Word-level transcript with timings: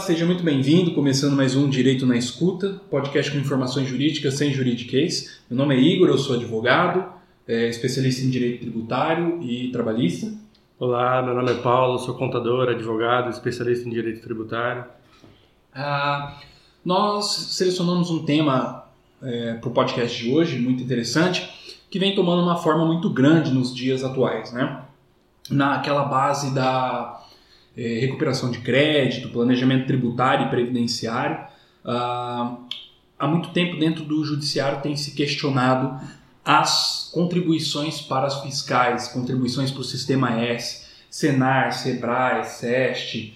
Seja 0.00 0.24
muito 0.24 0.42
bem-vindo. 0.42 0.94
Começando 0.94 1.36
mais 1.36 1.54
um 1.54 1.68
Direito 1.68 2.06
na 2.06 2.16
Escuta, 2.16 2.80
podcast 2.90 3.30
com 3.30 3.36
informações 3.36 3.86
jurídicas 3.86 4.32
sem 4.32 4.50
juridiquês. 4.50 5.42
Meu 5.48 5.58
nome 5.58 5.76
é 5.76 5.78
Igor, 5.78 6.08
eu 6.08 6.16
sou 6.16 6.36
advogado, 6.36 7.04
é, 7.46 7.68
especialista 7.68 8.24
em 8.24 8.30
direito 8.30 8.60
tributário 8.60 9.42
e 9.42 9.70
trabalhista. 9.70 10.32
Olá, 10.78 11.22
meu 11.22 11.34
nome 11.34 11.52
é 11.52 11.56
Paulo, 11.56 11.98
sou 11.98 12.14
contador, 12.14 12.70
advogado, 12.70 13.28
especialista 13.28 13.86
em 13.86 13.92
direito 13.92 14.22
tributário. 14.22 14.86
Ah, 15.74 16.38
nós 16.82 17.26
selecionamos 17.26 18.10
um 18.10 18.24
tema 18.24 18.86
é, 19.22 19.52
para 19.54 19.68
o 19.68 19.72
podcast 19.72 20.24
de 20.24 20.32
hoje, 20.32 20.58
muito 20.58 20.82
interessante, 20.82 21.76
que 21.90 21.98
vem 21.98 22.14
tomando 22.14 22.42
uma 22.42 22.56
forma 22.56 22.86
muito 22.86 23.10
grande 23.10 23.52
nos 23.52 23.74
dias 23.74 24.02
atuais, 24.02 24.50
né? 24.50 24.82
Naquela 25.50 26.04
base 26.04 26.54
da 26.54 27.19
recuperação 28.00 28.50
de 28.50 28.58
crédito, 28.58 29.28
planejamento 29.30 29.86
tributário 29.86 30.46
e 30.46 30.50
previdenciário. 30.50 31.46
Ah, 31.84 32.56
há 33.18 33.26
muito 33.26 33.50
tempo 33.50 33.78
dentro 33.78 34.04
do 34.04 34.24
judiciário 34.24 34.80
tem 34.80 34.96
se 34.96 35.12
questionado 35.12 36.00
as 36.44 37.10
contribuições 37.12 38.00
para 38.00 38.26
as 38.26 38.40
fiscais, 38.42 39.08
contribuições 39.08 39.70
para 39.70 39.80
o 39.80 39.84
sistema 39.84 40.40
S, 40.40 40.88
Senar, 41.10 41.72
Sebrae, 41.72 42.44
SEST, 42.44 43.34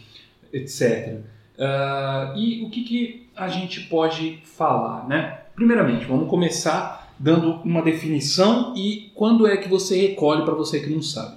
etc. 0.53 1.19
Uh, 1.57 2.37
e 2.37 2.65
o 2.65 2.71
que, 2.71 2.85
que 2.85 3.29
a 3.37 3.49
gente 3.49 3.81
pode 3.83 4.41
falar, 4.45 5.07
né? 5.09 5.41
Primeiramente, 5.55 6.05
vamos 6.07 6.29
começar 6.29 7.13
dando 7.19 7.61
uma 7.63 7.83
definição 7.83 8.75
e 8.77 9.13
quando 9.15 9.47
é 9.47 9.57
que 9.57 9.69
você 9.69 9.97
recolhe 10.09 10.45
para 10.45 10.55
você 10.55 10.81
que 10.81 10.91
não 10.91 11.03
sabe. 11.03 11.37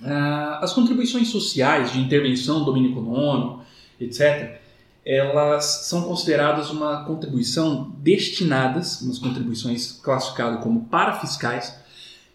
Uh, 0.00 0.62
as 0.62 0.72
contribuições 0.72 1.28
sociais 1.28 1.92
de 1.92 2.00
intervenção, 2.00 2.64
domínio 2.64 2.92
econômico, 2.92 3.62
etc., 4.00 4.60
elas 5.04 5.86
são 5.86 6.02
consideradas 6.02 6.70
uma 6.70 7.04
contribuição 7.04 7.90
destinadas, 7.98 9.00
umas 9.00 9.18
contribuições 9.18 9.92
classificadas 9.92 10.62
como 10.62 10.84
parafiscais, 10.84 11.74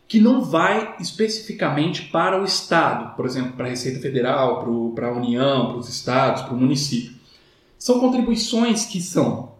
que 0.08 0.20
não 0.20 0.44
vai 0.44 0.96
especificamente 1.00 2.04
para 2.04 2.42
o 2.42 2.44
Estado, 2.44 3.16
por 3.16 3.26
exemplo, 3.26 3.54
para 3.54 3.68
a 3.68 3.70
Receita 3.70 4.00
Federal, 4.00 4.64
para 4.94 5.08
a 5.08 5.12
União, 5.12 5.68
para 5.68 5.78
os 5.78 5.88
estados, 5.88 6.42
para 6.42 6.54
o 6.54 6.58
município. 6.58 7.14
São 7.78 8.00
contribuições 8.00 8.86
que 8.86 9.02
são 9.02 9.54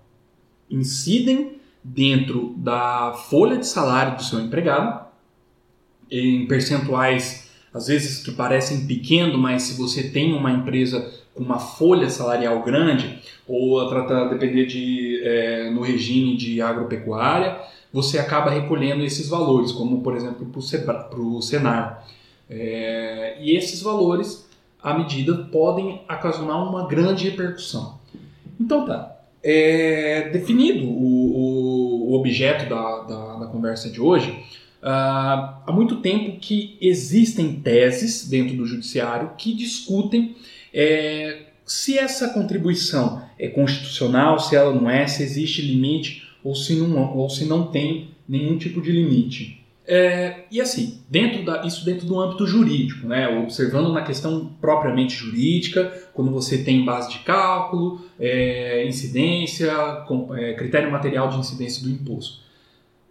incidem 0.70 1.60
dentro 1.84 2.56
da 2.58 3.14
folha 3.14 3.58
de 3.58 3.68
salário 3.68 4.18
do 4.18 4.24
seu 4.24 4.40
empregado, 4.40 5.06
em 6.10 6.48
percentuais 6.48 7.43
às 7.74 7.88
vezes 7.88 8.24
que 8.24 8.32
parecem 8.32 8.86
pequeno, 8.86 9.38
mas 9.38 9.64
se 9.64 9.78
você 9.78 10.04
tem 10.04 10.34
uma 10.34 10.52
empresa 10.52 11.12
com 11.34 11.44
uma 11.44 11.58
folha 11.58 12.10
salarial 12.10 12.62
grande, 12.62 13.20
ou 13.48 13.88
trata 13.90 14.30
depender 14.30 14.66
de 14.66 15.22
é, 15.24 15.72
no 15.72 15.82
regime 15.82 16.38
de 16.38 16.62
agropecuária, 16.62 17.58
você 17.92 18.20
acaba 18.20 18.52
recolhendo 18.52 19.04
esses 19.04 19.28
valores, 19.28 19.72
como 19.72 20.02
por 20.02 20.16
exemplo 20.16 20.46
para 20.86 21.20
o 21.20 21.42
Senar. 21.42 22.08
É, 22.50 23.38
e 23.42 23.56
esses 23.56 23.82
valores, 23.82 24.48
à 24.82 24.94
medida, 24.94 25.36
podem 25.52 26.02
ocasionar 26.10 26.62
uma 26.68 26.88
grande 26.88 27.30
repercussão. 27.30 28.00
Então 28.60 28.86
tá, 28.86 29.16
é, 29.42 30.30
definido 30.30 30.86
o, 30.86 32.12
o 32.12 32.14
objeto 32.14 32.70
da, 32.70 33.00
da, 33.02 33.36
da 33.38 33.46
conversa 33.48 33.90
de 33.90 34.00
hoje, 34.00 34.44
Uh, 34.84 35.64
há 35.66 35.72
muito 35.72 36.02
tempo 36.02 36.38
que 36.42 36.78
existem 36.82 37.54
teses 37.62 38.28
dentro 38.28 38.58
do 38.58 38.66
judiciário 38.66 39.32
que 39.38 39.54
discutem 39.54 40.36
é, 40.74 41.44
se 41.66 41.98
essa 41.98 42.34
contribuição 42.34 43.24
é 43.40 43.48
constitucional, 43.48 44.38
se 44.40 44.58
ela 44.58 44.74
não 44.74 44.90
é, 44.90 45.08
se 45.08 45.24
existe 45.24 45.62
limite 45.62 46.28
ou 46.44 46.54
se 46.54 46.76
não, 46.76 47.16
ou 47.16 47.30
se 47.30 47.46
não 47.46 47.68
tem 47.68 48.10
nenhum 48.28 48.58
tipo 48.58 48.82
de 48.82 48.92
limite. 48.92 49.64
É, 49.86 50.46
e 50.50 50.60
assim, 50.60 51.00
dentro 51.10 51.44
da, 51.44 51.66
isso 51.66 51.86
dentro 51.86 52.06
do 52.06 52.20
âmbito 52.20 52.46
jurídico, 52.46 53.08
né, 53.08 53.28
observando 53.40 53.92
na 53.92 54.02
questão 54.02 54.52
propriamente 54.60 55.14
jurídica, 55.14 55.92
quando 56.14 56.32
você 56.32 56.58
tem 56.58 56.84
base 56.84 57.10
de 57.10 57.20
cálculo, 57.20 58.02
é, 58.20 58.86
incidência, 58.86 59.74
com, 60.08 60.36
é, 60.36 60.54
critério 60.54 60.92
material 60.92 61.30
de 61.30 61.38
incidência 61.38 61.84
do 61.84 61.90
imposto. 61.90 62.43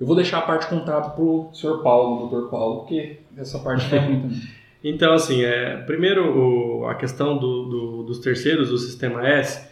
Eu 0.01 0.07
vou 0.07 0.17
deixar 0.17 0.39
a 0.39 0.43
parte 0.43 0.67
contábil 0.67 1.11
para 1.11 1.23
o 1.23 1.51
senhor 1.53 1.83
Paulo, 1.83 2.29
doutor 2.29 2.51
Paulo, 2.51 2.81
porque 2.81 3.19
essa 3.37 3.59
parte 3.59 3.95
é 3.95 4.01
muito. 4.01 4.35
então, 4.83 5.13
assim, 5.13 5.43
é, 5.43 5.77
primeiro 5.79 6.39
o, 6.39 6.87
a 6.87 6.95
questão 6.95 7.39
do, 7.39 7.65
do, 7.65 8.03
dos 8.03 8.19
terceiros 8.19 8.71
do 8.71 8.79
Sistema 8.79 9.27
S, 9.27 9.71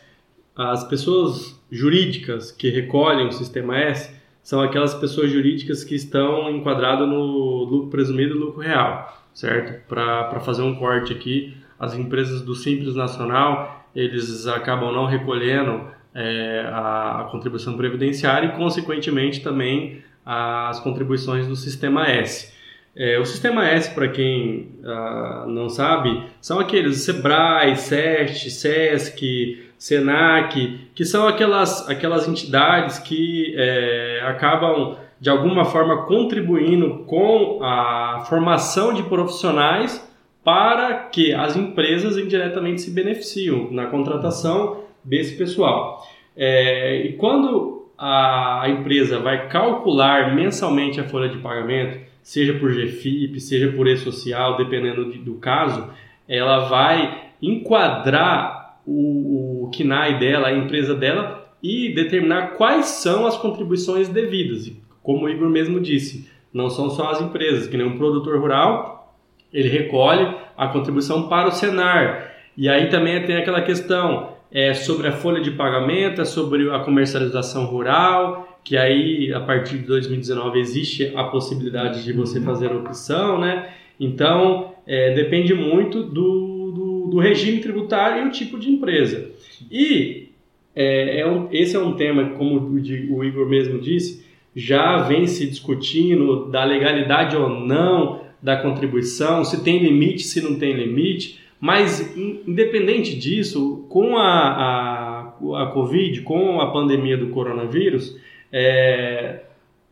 as 0.56 0.84
pessoas 0.84 1.60
jurídicas 1.70 2.52
que 2.52 2.70
recolhem 2.70 3.28
o 3.28 3.32
Sistema 3.32 3.78
S 3.78 4.10
são 4.42 4.60
aquelas 4.60 4.94
pessoas 4.94 5.30
jurídicas 5.30 5.84
que 5.84 5.94
estão 5.94 6.50
enquadradas 6.50 7.08
no 7.08 7.64
lucro 7.64 7.90
presumido 7.90 8.34
e 8.34 8.38
lucro 8.38 8.60
real, 8.60 9.26
certo? 9.34 9.86
Para 9.88 10.40
fazer 10.40 10.62
um 10.62 10.74
corte 10.74 11.12
aqui, 11.12 11.56
as 11.78 11.94
empresas 11.94 12.42
do 12.42 12.54
Simples 12.54 12.94
Nacional, 12.94 13.86
eles 13.94 14.46
acabam 14.46 14.92
não 14.92 15.06
recolhendo 15.06 15.88
é, 16.14 16.64
a, 16.72 17.20
a 17.20 17.24
contribuição 17.24 17.76
previdenciária 17.76 18.48
e, 18.48 18.56
consequentemente, 18.56 19.42
também 19.42 20.02
as 20.24 20.80
contribuições 20.80 21.46
do 21.46 21.56
Sistema 21.56 22.06
S. 22.06 22.52
É, 22.94 23.18
o 23.18 23.24
Sistema 23.24 23.66
S, 23.68 23.94
para 23.94 24.08
quem 24.08 24.68
ah, 24.84 25.44
não 25.48 25.68
sabe, 25.68 26.24
são 26.40 26.58
aqueles 26.58 26.98
SEBRAE, 26.98 27.76
SEST, 27.76 28.50
SESC, 28.50 29.70
SENAC, 29.78 30.90
que 30.94 31.04
são 31.04 31.26
aquelas, 31.26 31.88
aquelas 31.88 32.28
entidades 32.28 32.98
que 32.98 33.54
é, 33.56 34.22
acabam, 34.26 34.96
de 35.20 35.30
alguma 35.30 35.64
forma, 35.64 36.04
contribuindo 36.04 37.04
com 37.06 37.60
a 37.62 38.24
formação 38.28 38.92
de 38.92 39.02
profissionais 39.04 40.06
para 40.44 40.94
que 40.94 41.32
as 41.32 41.56
empresas 41.56 42.16
indiretamente 42.18 42.82
se 42.82 42.90
beneficiam 42.90 43.70
na 43.70 43.86
contratação 43.86 44.84
desse 45.04 45.36
pessoal. 45.36 46.06
É, 46.36 47.06
e 47.06 47.12
quando 47.14 47.79
a 48.02 48.64
empresa 48.66 49.18
vai 49.18 49.48
calcular 49.48 50.34
mensalmente 50.34 50.98
a 50.98 51.04
folha 51.04 51.28
de 51.28 51.36
pagamento, 51.36 52.00
seja 52.22 52.54
por 52.54 52.72
GFIP, 52.72 53.38
seja 53.38 53.70
por 53.72 53.86
E-Social, 53.86 54.56
dependendo 54.56 55.12
de, 55.12 55.18
do 55.18 55.34
caso, 55.34 55.90
ela 56.26 56.60
vai 56.60 57.32
enquadrar 57.42 58.80
o, 58.86 59.64
o 59.64 59.70
KNAI 59.70 60.18
dela, 60.18 60.48
a 60.48 60.56
empresa 60.56 60.94
dela, 60.94 61.46
e 61.62 61.94
determinar 61.94 62.52
quais 62.52 62.86
são 62.86 63.26
as 63.26 63.36
contribuições 63.36 64.08
devidas. 64.08 64.66
E, 64.66 64.80
como 65.02 65.26
o 65.26 65.28
Igor 65.28 65.50
mesmo 65.50 65.78
disse, 65.78 66.30
não 66.54 66.70
são 66.70 66.88
só 66.88 67.10
as 67.10 67.20
empresas, 67.20 67.66
que 67.66 67.76
nem 67.76 67.86
um 67.86 67.98
produtor 67.98 68.40
rural, 68.40 69.14
ele 69.52 69.68
recolhe 69.68 70.36
a 70.56 70.68
contribuição 70.68 71.28
para 71.28 71.48
o 71.48 71.52
Senar. 71.52 72.32
E 72.56 72.66
aí 72.66 72.88
também 72.88 73.22
tem 73.26 73.36
aquela 73.36 73.60
questão, 73.60 74.36
é 74.52 74.74
sobre 74.74 75.08
a 75.08 75.12
folha 75.12 75.40
de 75.40 75.52
pagamento, 75.52 76.20
é 76.20 76.24
sobre 76.24 76.70
a 76.70 76.80
comercialização 76.80 77.66
rural, 77.66 78.60
que 78.64 78.76
aí 78.76 79.32
a 79.32 79.40
partir 79.40 79.78
de 79.78 79.86
2019 79.86 80.58
existe 80.58 81.12
a 81.14 81.24
possibilidade 81.24 82.04
de 82.04 82.12
você 82.12 82.40
fazer 82.40 82.70
a 82.70 82.76
opção, 82.76 83.38
né? 83.40 83.70
Então 83.98 84.74
é, 84.86 85.14
depende 85.14 85.54
muito 85.54 86.02
do, 86.02 86.72
do, 86.72 87.08
do, 87.10 87.18
regime 87.18 87.60
tributário 87.60 88.24
e 88.24 88.28
o 88.28 88.30
tipo 88.32 88.58
de 88.58 88.70
empresa. 88.70 89.30
E 89.70 90.30
é, 90.74 91.20
é 91.20 91.26
um, 91.26 91.48
esse 91.52 91.76
é 91.76 91.78
um 91.78 91.94
tema, 91.94 92.30
como 92.30 92.58
o, 92.58 92.74
o 93.16 93.24
Igor 93.24 93.48
mesmo 93.48 93.78
disse, 93.78 94.26
já 94.54 94.98
vem 95.02 95.26
se 95.26 95.46
discutindo 95.48 96.50
da 96.50 96.64
legalidade 96.64 97.36
ou 97.36 97.48
não 97.48 98.20
da 98.42 98.56
contribuição, 98.56 99.44
se 99.44 99.62
tem 99.62 99.78
limite, 99.78 100.22
se 100.22 100.40
não 100.40 100.58
tem 100.58 100.72
limite. 100.72 101.39
Mas, 101.60 102.16
independente 102.16 103.14
disso, 103.16 103.84
com 103.90 104.16
a, 104.16 104.22
a, 104.24 105.62
a 105.62 105.66
Covid, 105.66 106.22
com 106.22 106.60
a 106.60 106.72
pandemia 106.72 107.18
do 107.18 107.28
coronavírus, 107.28 108.16
é, 108.50 109.40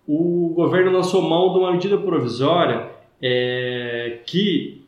o 0.06 0.52
governo 0.54 0.90
lançou 0.90 1.20
mão 1.20 1.52
de 1.52 1.58
uma 1.58 1.72
medida 1.72 1.98
provisória 1.98 2.88
é, 3.20 4.20
que 4.24 4.82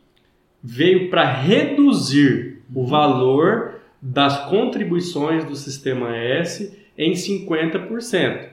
veio 0.63 1.11
para 1.11 1.25
reduzir 1.25 2.63
o 2.75 2.87
valor 2.87 3.81
das 4.01 4.49
contribuições 4.49 5.45
do 5.45 5.55
Sistema 5.55 6.17
S 6.17 6.79
em 6.97 7.13
50%. 7.13 8.49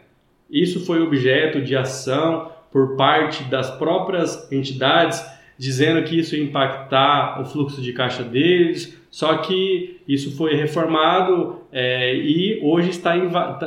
Isso 0.49 0.85
foi 0.85 1.01
objeto 1.01 1.61
de 1.61 1.75
ação 1.75 2.51
por 2.71 2.95
parte 2.95 3.43
das 3.45 3.71
próprias 3.71 4.51
entidades, 4.51 5.23
dizendo 5.57 6.03
que 6.03 6.19
isso 6.19 6.35
ia 6.35 6.43
impactar 6.43 7.41
o 7.41 7.45
fluxo 7.45 7.81
de 7.81 7.93
caixa 7.93 8.23
deles, 8.23 8.97
só 9.09 9.37
que 9.37 9.99
isso 10.07 10.35
foi 10.37 10.55
reformado 10.55 11.61
é, 11.71 12.15
e 12.15 12.59
hoje 12.61 12.89
está, 12.89 13.15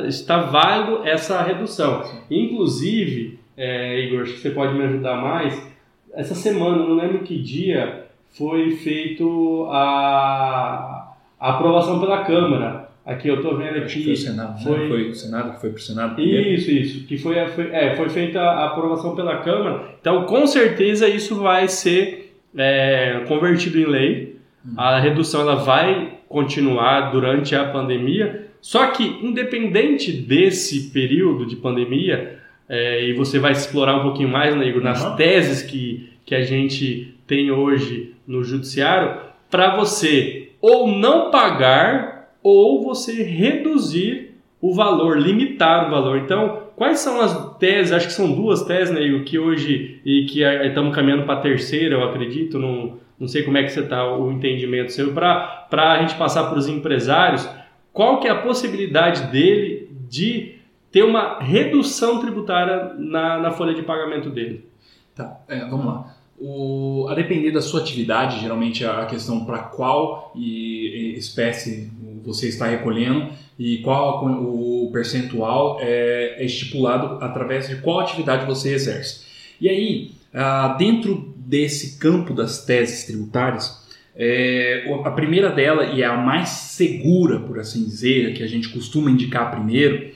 está 0.07 0.37
válido 0.37 1.05
essa 1.05 1.41
redução. 1.41 2.03
Inclusive, 2.29 3.39
é, 3.57 3.99
Igor, 4.05 4.21
acho 4.21 4.33
que 4.33 4.39
você 4.39 4.51
pode 4.51 4.73
me 4.73 4.83
ajudar 4.83 5.17
mais, 5.17 5.71
essa 6.13 6.35
semana, 6.35 6.77
não 6.77 6.95
lembro 6.95 7.19
que 7.19 7.37
dia, 7.37 8.07
foi 8.29 8.71
feito 8.71 9.67
a, 9.69 11.15
a 11.39 11.49
aprovação 11.49 11.99
pela 11.99 12.23
Câmara. 12.23 12.90
Aqui 13.05 13.27
eu 13.27 13.35
estou 13.35 13.57
vendo 13.57 13.77
aqui. 13.77 14.03
foi 14.03 14.13
o 14.13 14.17
Senado, 14.17 14.53
né? 14.53 14.63
foi... 14.63 14.87
foi 14.87 15.09
o 15.09 15.15
Senado 15.15 15.53
que 15.53 15.61
foi 15.61 15.69
para 15.71 15.79
o 15.79 15.81
Senado. 15.81 16.15
Primeiro. 16.15 16.49
Isso, 16.49 16.71
isso. 16.71 17.07
Que 17.07 17.17
foi, 17.17 17.35
foi, 17.47 17.69
é, 17.71 17.95
foi 17.95 18.09
feita 18.09 18.39
a 18.39 18.67
aprovação 18.67 19.15
pela 19.15 19.37
Câmara. 19.37 19.95
Então, 19.99 20.25
com 20.25 20.45
certeza, 20.45 21.07
isso 21.07 21.35
vai 21.35 21.67
ser 21.67 22.35
é, 22.55 23.23
convertido 23.27 23.79
em 23.79 23.85
lei. 23.85 24.35
Hum. 24.65 24.73
A 24.77 24.99
redução 24.99 25.41
ela 25.41 25.55
vai 25.55 26.19
continuar 26.29 27.11
durante 27.11 27.55
a 27.55 27.65
pandemia. 27.65 28.47
Só 28.61 28.87
que, 28.87 29.03
independente 29.03 30.11
desse 30.11 30.91
período 30.91 31.47
de 31.47 31.55
pandemia, 31.55 32.39
é, 32.69 33.03
e 33.05 33.13
você 33.13 33.39
vai 33.39 33.51
explorar 33.51 33.97
um 33.97 34.03
pouquinho 34.03 34.29
mais, 34.29 34.55
né, 34.55 34.67
Igor, 34.67 34.83
nas 34.83 35.03
uhum. 35.03 35.15
teses 35.15 35.63
que, 35.63 36.09
que 36.25 36.35
a 36.35 36.41
gente 36.41 37.15
tem 37.25 37.51
hoje 37.51 38.13
no 38.27 38.43
judiciário, 38.43 39.19
para 39.49 39.75
você 39.75 40.51
ou 40.61 40.87
não 40.87 41.31
pagar 41.31 42.20
ou 42.43 42.83
você 42.83 43.23
reduzir 43.23 44.35
o 44.59 44.73
valor, 44.73 45.19
limitar 45.19 45.87
o 45.87 45.91
valor. 45.91 46.17
Então, 46.17 46.63
quais 46.75 46.99
são 46.99 47.19
as 47.19 47.57
teses? 47.57 47.91
Acho 47.91 48.07
que 48.07 48.13
são 48.13 48.31
duas 48.31 48.63
teses, 48.63 48.93
né, 48.93 49.01
Igor, 49.01 49.23
que 49.23 49.39
hoje 49.39 49.99
e 50.05 50.25
que 50.25 50.43
estamos 50.43 50.95
caminhando 50.95 51.23
para 51.23 51.35
a 51.35 51.41
terceira, 51.41 51.95
eu 51.95 52.03
acredito. 52.03 52.59
Não, 52.59 52.97
não 53.19 53.27
sei 53.27 53.43
como 53.43 53.57
é 53.57 53.63
que 53.63 53.69
você 53.69 53.81
está 53.81 54.15
o 54.15 54.31
entendimento 54.31 54.91
seu 54.91 55.13
para 55.13 55.67
a 55.71 55.99
gente 55.99 56.15
passar 56.15 56.49
para 56.49 56.59
os 56.59 56.67
empresários. 56.67 57.47
Qual 57.91 58.19
que 58.19 58.27
é 58.27 58.31
a 58.31 58.41
possibilidade 58.41 59.31
dele 59.31 59.89
de 60.07 60.61
ter 60.91 61.03
uma 61.03 61.39
redução 61.39 62.19
tributária 62.19 62.93
na, 62.97 63.39
na 63.39 63.51
folha 63.51 63.73
de 63.73 63.81
pagamento 63.81 64.29
dele. 64.29 64.69
Tá, 65.15 65.39
é, 65.47 65.65
vamos 65.65 65.85
lá. 65.85 66.15
O, 66.43 67.05
a 67.07 67.13
depender 67.13 67.51
da 67.51 67.61
sua 67.61 67.81
atividade, 67.81 68.41
geralmente 68.41 68.83
a 68.83 69.05
questão 69.05 69.45
para 69.45 69.59
qual 69.59 70.33
espécie 70.35 71.91
você 72.23 72.47
está 72.47 72.65
recolhendo 72.65 73.29
e 73.59 73.77
qual 73.83 74.25
o 74.25 74.89
percentual 74.91 75.77
é, 75.81 76.37
é, 76.39 76.45
estipulado 76.45 77.23
através 77.23 77.67
de 77.69 77.75
qual 77.75 77.99
atividade 77.99 78.45
você 78.47 78.73
exerce. 78.73 79.21
E 79.59 79.69
aí, 79.69 80.11
ah, 80.33 80.75
dentro 80.79 81.31
desse 81.37 81.99
campo 81.99 82.33
das 82.33 82.65
teses 82.65 83.03
tributárias, 83.03 83.79
é, 84.15 84.85
a 85.03 85.11
primeira 85.11 85.49
dela 85.51 85.85
e 85.85 86.01
é 86.01 86.05
a 86.05 86.17
mais 86.17 86.49
segura, 86.49 87.39
por 87.39 87.59
assim 87.59 87.83
dizer, 87.83 88.33
que 88.33 88.43
a 88.43 88.47
gente 88.47 88.69
costuma 88.69 89.11
indicar 89.11 89.51
primeiro, 89.51 90.11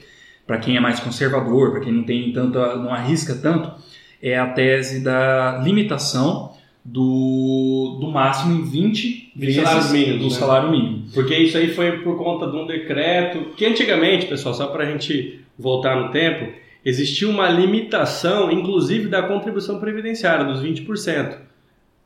para 0.46 0.58
quem 0.58 0.76
é 0.76 0.80
mais 0.80 1.00
conservador, 1.00 1.72
para 1.72 1.80
quem 1.80 1.92
não 1.92 2.04
tem 2.04 2.32
tanto, 2.32 2.58
não 2.58 2.92
arrisca 2.92 3.34
tanto, 3.34 3.72
é 4.22 4.38
a 4.38 4.46
tese 4.46 5.02
da 5.02 5.60
limitação 5.62 6.54
do, 6.84 7.98
do 8.00 8.08
máximo 8.08 8.60
em 8.60 8.64
20 8.64 9.32
vezes 9.34 9.62
salário 9.62 9.90
mínimo, 9.90 10.18
do 10.18 10.24
né? 10.24 10.30
salário 10.30 10.70
mínimo. 10.70 11.04
Porque 11.12 11.36
isso 11.36 11.58
aí 11.58 11.74
foi 11.74 11.98
por 11.98 12.16
conta 12.16 12.46
de 12.46 12.56
um 12.56 12.66
decreto 12.66 13.54
que 13.56 13.66
antigamente, 13.66 14.26
pessoal, 14.26 14.54
só 14.54 14.68
para 14.68 14.84
a 14.84 14.90
gente 14.90 15.40
voltar 15.58 15.96
no 15.96 16.10
tempo, 16.10 16.52
existia 16.84 17.28
uma 17.28 17.48
limitação, 17.48 18.50
inclusive 18.50 19.08
da 19.08 19.22
contribuição 19.22 19.80
previdenciária, 19.80 20.44
dos 20.44 20.62
20%, 20.62 21.38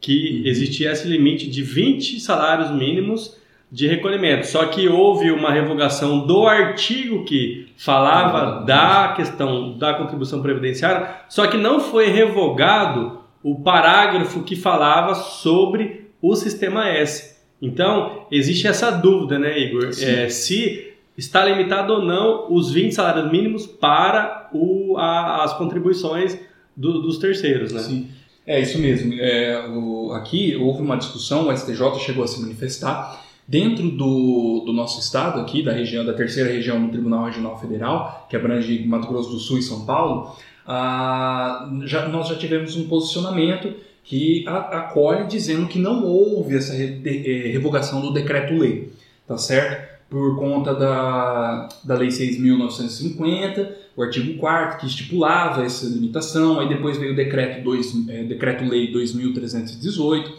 que 0.00 0.40
uhum. 0.40 0.48
existia 0.48 0.92
esse 0.92 1.06
limite 1.06 1.48
de 1.48 1.62
20 1.62 2.18
salários 2.20 2.70
mínimos 2.70 3.36
de 3.70 3.86
recolhimento. 3.86 4.46
Só 4.46 4.66
que 4.66 4.88
houve 4.88 5.30
uma 5.30 5.52
revogação 5.52 6.26
do 6.26 6.46
artigo 6.46 7.24
que 7.24 7.68
falava 7.76 8.64
da 8.64 9.12
questão 9.14 9.78
da 9.78 9.94
contribuição 9.94 10.42
previdenciária, 10.42 11.08
só 11.28 11.46
que 11.46 11.56
não 11.56 11.80
foi 11.80 12.08
revogado 12.08 13.20
o 13.42 13.60
parágrafo 13.60 14.42
que 14.42 14.56
falava 14.56 15.14
sobre 15.14 16.10
o 16.20 16.34
sistema 16.34 16.88
S. 16.88 17.38
Então, 17.62 18.26
existe 18.30 18.66
essa 18.66 18.90
dúvida, 18.90 19.38
né, 19.38 19.58
Igor? 19.58 19.90
É, 20.02 20.28
se 20.28 20.94
está 21.16 21.44
limitado 21.44 21.92
ou 21.92 22.02
não 22.02 22.52
os 22.52 22.72
20 22.72 22.92
salários 22.92 23.30
mínimos 23.30 23.66
para 23.66 24.48
o, 24.52 24.96
a, 24.96 25.44
as 25.44 25.52
contribuições 25.54 26.38
do, 26.76 27.00
dos 27.02 27.18
terceiros, 27.18 27.72
né? 27.72 27.80
Sim. 27.80 28.08
É 28.46 28.58
isso 28.58 28.78
mesmo. 28.78 29.14
É, 29.14 29.68
o, 29.68 30.12
aqui 30.12 30.56
houve 30.56 30.82
uma 30.82 30.96
discussão, 30.96 31.48
o 31.48 31.56
STJ 31.56 32.00
chegou 32.00 32.24
a 32.24 32.26
se 32.26 32.40
manifestar 32.40 33.22
Dentro 33.50 33.90
do, 33.90 34.62
do 34.64 34.72
nosso 34.72 35.00
estado 35.00 35.40
aqui, 35.40 35.60
da 35.60 35.72
região, 35.72 36.04
da 36.04 36.12
terceira 36.12 36.48
região 36.48 36.80
do 36.80 36.92
Tribunal 36.92 37.24
Regional 37.24 37.58
Federal, 37.58 38.28
que 38.30 38.36
abrange 38.36 38.86
Mato 38.86 39.08
Grosso 39.08 39.30
do 39.30 39.40
Sul 39.40 39.58
e 39.58 39.62
São 39.62 39.84
Paulo, 39.84 40.36
ah, 40.64 41.68
já, 41.84 42.06
nós 42.06 42.28
já 42.28 42.36
tivemos 42.36 42.76
um 42.76 42.86
posicionamento 42.86 43.74
que 44.04 44.44
acolhe 44.46 45.26
dizendo 45.26 45.66
que 45.66 45.80
não 45.80 46.04
houve 46.04 46.56
essa 46.56 46.76
eh, 46.76 47.50
revogação 47.50 48.00
do 48.00 48.12
decreto-lei, 48.12 48.92
tá 49.26 49.36
certo? 49.36 49.98
Por 50.08 50.36
conta 50.36 50.72
da, 50.72 51.68
da 51.82 51.96
Lei 51.96 52.08
6.950, 52.08 53.68
o 53.96 54.02
artigo 54.04 54.38
4 54.38 54.78
que 54.78 54.86
estipulava 54.86 55.64
essa 55.64 55.86
limitação, 55.86 56.60
aí 56.60 56.68
depois 56.68 56.98
veio 56.98 57.14
o 57.14 57.16
decreto 57.16 57.64
2, 57.64 58.08
é, 58.08 58.22
decreto-lei 58.22 58.92
2.318. 58.92 60.30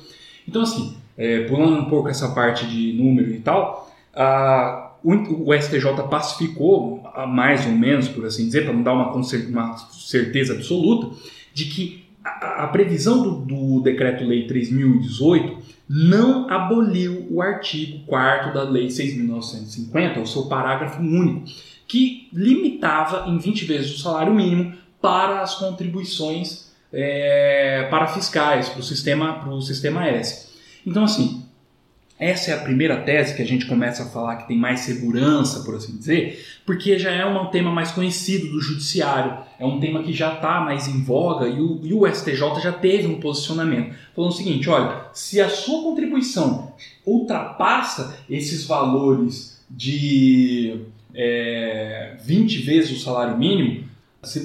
Então, 0.48 0.62
assim, 0.62 0.96
é, 1.22 1.42
pulando 1.42 1.78
um 1.78 1.86
pouco 1.86 2.10
essa 2.10 2.30
parte 2.30 2.66
de 2.66 2.94
número 2.94 3.32
e 3.32 3.40
tal, 3.40 3.94
a, 4.12 4.94
o, 5.04 5.52
o, 5.52 5.54
STJ 5.54 6.08
pacificou, 6.10 7.04
mais 7.28 7.64
ou 7.68 7.74
menos, 7.74 8.08
por 8.08 8.26
assim 8.26 8.46
dizer, 8.46 8.64
para 8.64 8.74
não 8.74 8.82
dar 8.82 8.94
uma, 8.94 9.14
uma 9.14 9.78
certeza 9.78 10.54
absoluta, 10.54 11.16
de 11.54 11.66
que 11.66 12.06
a, 12.26 12.64
a 12.64 12.68
previsão 12.68 13.22
do, 13.22 13.36
do 13.46 13.82
Decreto-Lei 13.82 14.48
3.018 14.48 15.58
não 15.88 16.50
aboliu 16.50 17.28
o 17.30 17.40
artigo 17.40 18.04
4 18.08 18.52
da 18.52 18.64
Lei 18.64 18.88
6.950, 18.88 20.24
o 20.24 20.26
seu 20.26 20.46
parágrafo 20.46 21.02
único, 21.02 21.44
que 21.88 22.30
limitava 22.34 23.30
em 23.30 23.38
20 23.38 23.66
vezes 23.66 23.94
o 23.94 24.00
salário 24.00 24.34
mínimo 24.34 24.74
para 25.00 25.42
as 25.42 25.54
contribuições 25.54 26.72
é, 26.92 27.88
para 27.92 28.08
fiscais, 28.08 28.70
para 28.70 28.80
o 28.80 28.84
sistema, 28.84 29.62
sistema 29.62 30.08
S. 30.08 30.51
Então, 30.86 31.04
assim, 31.04 31.44
essa 32.22 32.52
é 32.52 32.54
a 32.54 32.60
primeira 32.60 32.98
tese 32.98 33.36
que 33.36 33.42
a 33.42 33.46
gente 33.46 33.66
começa 33.66 34.04
a 34.04 34.06
falar 34.06 34.36
que 34.36 34.48
tem 34.48 34.56
mais 34.56 34.82
segurança, 34.82 35.62
por 35.62 35.74
assim 35.74 35.98
dizer, 35.98 36.46
porque 36.68 37.00
já 37.00 37.10
é 37.10 37.26
um 37.26 37.48
tema 37.48 37.72
mais 37.72 37.90
conhecido 37.90 38.52
do 38.52 38.62
judiciário, 38.62 39.40
é 39.58 39.66
um 39.66 39.80
tema 39.80 40.04
que 40.04 40.14
já 40.14 40.36
está 40.36 40.62
mais 40.62 40.88
em 40.88 41.02
voga 41.02 41.48
e 41.48 41.60
o, 41.60 41.80
e 41.84 41.92
o, 41.92 42.08
STJ 42.08 42.62
já 42.62 42.72
teve 42.72 43.08
um 43.08 43.20
posicionamento 43.20 43.96
falando 44.16 44.30
o 44.30 44.36
seguinte: 44.36 44.70
olha, 44.70 45.06
se 45.14 45.42
a 45.42 45.50
sua 45.50 45.82
contribuição 45.82 46.74
ultrapassa 47.04 48.16
esses 48.30 48.66
valores 48.66 49.60
de 49.68 50.80
é, 51.16 52.18
20 52.24 52.60
vezes 52.60 52.92
o 53.00 53.04
salário 53.04 53.36
mínimo, 53.36 53.86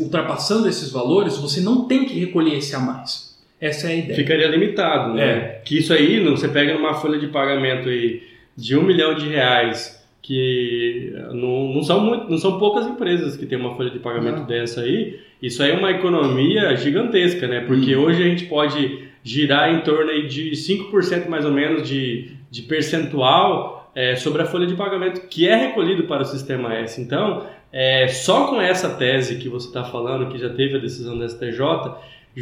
ultrapassando 0.01 0.67
esses 0.67 0.91
valores, 0.91 1.37
você 1.37 1.61
não 1.61 1.85
tem 1.85 2.07
que 2.07 2.19
recolher 2.19 2.57
esse 2.57 2.75
a 2.75 2.79
mais. 2.79 3.36
Essa 3.61 3.89
é 3.89 3.93
a 3.93 3.97
ideia. 3.97 4.15
Ficaria 4.15 4.47
limitado, 4.49 5.15
né? 5.15 5.25
É. 5.25 5.63
Que 5.65 5.79
isso 5.79 5.93
aí, 5.93 6.21
você 6.21 6.49
pega 6.49 6.75
numa 6.75 6.95
folha 6.95 7.19
de 7.19 7.29
pagamento 7.29 7.89
aí 7.89 8.23
de 8.57 8.77
um 8.77 8.83
milhão 8.83 9.15
de 9.15 9.29
reais, 9.29 10.05
que 10.23 11.13
não, 11.33 11.73
não, 11.73 11.83
são 11.83 12.01
muito, 12.01 12.31
não 12.31 12.39
são 12.39 12.59
poucas 12.59 12.87
empresas 12.87 13.37
que 13.37 13.47
têm 13.47 13.59
uma 13.59 13.77
folha 13.77 13.91
de 13.91 13.99
pagamento 13.99 14.41
não. 14.41 14.47
dessa 14.47 14.81
aí, 14.81 15.21
isso 15.41 15.63
aí 15.63 15.71
é 15.71 15.75
uma 15.75 15.91
economia 15.91 16.75
gigantesca, 16.77 17.47
né? 17.47 17.61
Porque 17.61 17.95
hum. 17.95 18.03
hoje 18.03 18.23
a 18.23 18.27
gente 18.27 18.45
pode 18.47 19.07
girar 19.23 19.73
em 19.73 19.81
torno 19.81 20.11
aí 20.11 20.27
de 20.27 20.51
5% 20.51 21.29
mais 21.29 21.45
ou 21.45 21.53
menos 21.53 21.89
de, 21.89 22.31
de 22.51 22.63
percentual 22.63 23.91
é, 23.95 24.15
sobre 24.15 24.43
a 24.43 24.47
folha 24.47 24.67
de 24.67 24.75
pagamento 24.75 25.27
que 25.29 25.49
é 25.49 25.57
recolhido 25.57 26.05
para 26.05 26.23
o 26.23 26.27
sistema 26.27 26.75
S. 26.75 27.01
Então, 27.01 27.47
é, 27.73 28.09
só 28.09 28.47
com 28.47 28.61
essa 28.61 28.91
tese 28.91 29.37
que 29.37 29.49
você 29.49 29.69
está 29.69 29.85
falando, 29.85 30.31
que 30.31 30.39
já 30.39 30.49
teve 30.49 30.77
a 30.77 30.81
decisão 30.81 31.19
da 31.19 31.29
STJ, 31.29 31.61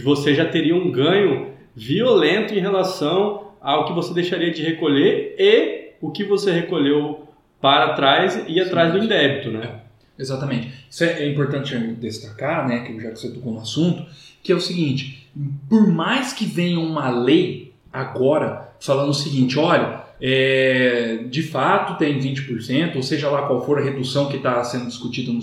você 0.00 0.34
já 0.34 0.44
teria 0.44 0.74
um 0.74 0.90
ganho 0.90 1.52
violento 1.74 2.54
em 2.54 2.60
relação 2.60 3.52
ao 3.60 3.86
que 3.86 3.92
você 3.92 4.12
deixaria 4.12 4.52
de 4.52 4.62
recolher 4.62 5.34
e 5.38 5.92
o 6.00 6.10
que 6.10 6.24
você 6.24 6.52
recolheu 6.52 7.26
para 7.60 7.94
trás 7.94 8.44
e 8.46 8.60
atrás 8.60 8.92
do 8.92 8.98
indébito, 8.98 9.50
né? 9.50 9.80
É, 10.18 10.22
exatamente. 10.22 10.70
Isso 10.90 11.02
é, 11.04 11.22
é 11.22 11.28
importante 11.28 11.76
destacar, 11.94 12.68
né, 12.68 12.80
que 12.80 13.00
já 13.00 13.10
que 13.10 13.18
você 13.18 13.30
tocou 13.30 13.52
no 13.52 13.60
assunto, 13.60 14.04
que 14.42 14.52
é 14.52 14.54
o 14.54 14.60
seguinte: 14.60 15.30
por 15.68 15.88
mais 15.88 16.32
que 16.32 16.44
venha 16.44 16.78
uma 16.78 17.08
lei 17.08 17.72
agora 17.92 18.74
falando 18.80 19.10
o 19.10 19.14
seguinte, 19.14 19.58
olha, 19.58 20.02
é, 20.20 21.24
de 21.28 21.42
fato 21.42 21.98
tem 21.98 22.18
20%, 22.18 22.96
ou 22.96 23.02
seja 23.02 23.30
lá 23.30 23.46
qual 23.46 23.64
for 23.64 23.78
a 23.78 23.82
redução 23.82 24.28
que 24.28 24.36
está 24.36 24.62
sendo 24.62 24.86
discutida 24.86 25.32
no, 25.32 25.40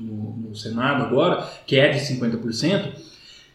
no, 0.00 0.48
no, 0.48 0.56
Senado 0.56 1.04
agora, 1.04 1.48
que 1.66 1.76
é 1.76 1.88
de 1.90 2.00
50%, 2.00 2.92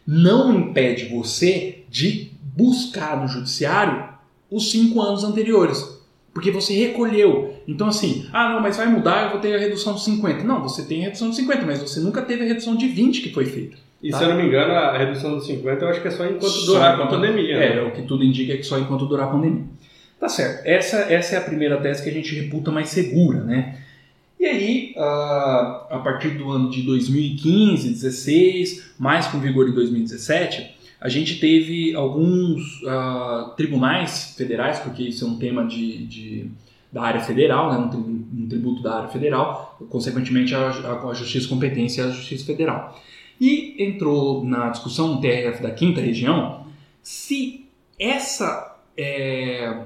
não 0.06 0.54
impede 0.54 1.06
você 1.06 1.84
de 1.88 2.30
buscar 2.54 3.20
no 3.20 3.26
judiciário 3.26 4.08
os 4.50 4.70
cinco 4.70 5.00
anos 5.00 5.24
anteriores. 5.24 5.96
Porque 6.32 6.50
você 6.50 6.74
recolheu. 6.74 7.54
Então, 7.66 7.88
assim, 7.88 8.26
ah, 8.32 8.50
não, 8.50 8.60
mas 8.60 8.76
vai 8.76 8.86
mudar, 8.86 9.24
eu 9.24 9.30
vou 9.30 9.40
ter 9.40 9.54
a 9.54 9.58
redução 9.58 9.94
de 9.94 10.04
50. 10.04 10.44
Não, 10.44 10.62
você 10.62 10.84
tem 10.84 11.00
a 11.00 11.04
redução 11.06 11.30
de 11.30 11.36
50, 11.36 11.64
mas 11.64 11.80
você 11.80 11.98
nunca 11.98 12.22
teve 12.22 12.44
a 12.44 12.46
redução 12.46 12.76
de 12.76 12.86
20 12.86 13.22
que 13.22 13.32
foi 13.32 13.46
feita. 13.46 13.78
E 14.02 14.10
tá? 14.10 14.18
se 14.18 14.24
eu 14.24 14.28
não 14.28 14.36
me 14.36 14.46
engano, 14.46 14.72
a 14.72 14.96
redução 14.96 15.34
dos 15.34 15.46
50 15.46 15.82
eu 15.82 15.88
acho 15.88 16.02
que 16.02 16.08
é 16.08 16.10
só 16.10 16.26
enquanto 16.26 16.46
só 16.46 16.66
durar 16.66 16.94
enquanto, 16.94 17.14
a 17.14 17.18
pandemia. 17.18 17.56
É, 17.56 17.76
né? 17.76 17.82
o 17.82 17.90
que 17.90 18.02
tudo 18.02 18.22
indica 18.22 18.52
é 18.52 18.56
que 18.58 18.62
só 18.62 18.78
enquanto 18.78 19.06
durar 19.06 19.28
a 19.28 19.30
pandemia. 19.30 19.64
Tá 20.20 20.28
certo. 20.28 20.66
Essa, 20.66 21.12
essa 21.12 21.34
é 21.36 21.38
a 21.38 21.42
primeira 21.42 21.78
tese 21.78 22.02
que 22.02 22.10
a 22.10 22.12
gente 22.12 22.34
reputa 22.34 22.70
mais 22.70 22.88
segura, 22.90 23.40
né? 23.40 23.78
E 24.38 24.44
aí, 24.44 24.94
uh, 24.96 25.00
a 25.00 26.00
partir 26.04 26.30
do 26.30 26.50
ano 26.50 26.70
de 26.70 26.82
2015, 26.82 27.88
16, 27.88 28.94
mais 28.98 29.26
com 29.26 29.38
vigor 29.40 29.68
em 29.68 29.72
2017, 29.72 30.76
a 31.00 31.08
gente 31.08 31.38
teve 31.38 31.94
alguns 31.94 32.82
uh, 32.82 33.54
tribunais 33.56 34.34
federais, 34.36 34.78
porque 34.80 35.02
isso 35.04 35.24
é 35.24 35.28
um 35.28 35.38
tema 35.38 35.66
de, 35.66 36.06
de 36.06 36.50
da 36.92 37.02
área 37.02 37.20
federal, 37.20 37.70
né, 37.70 37.90
um, 37.94 38.46
tributo 38.48 38.82
da 38.82 38.98
área 38.98 39.08
federal, 39.08 39.76
consequentemente 39.90 40.54
a, 40.54 40.68
a, 40.68 41.10
a 41.10 41.14
justiça 41.14 41.48
competência 41.48 42.02
é 42.02 42.04
a 42.06 42.10
justiça 42.10 42.46
federal. 42.46 42.98
E 43.40 43.76
entrou 43.78 44.44
na 44.44 44.70
discussão 44.70 45.12
um 45.12 45.20
TRF 45.20 45.62
da 45.62 45.70
quinta 45.70 46.00
região 46.00 46.66
se 47.02 47.66
essa 47.98 48.78
é, 48.96 49.84